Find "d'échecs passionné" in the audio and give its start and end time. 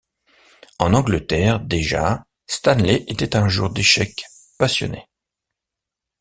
3.69-5.07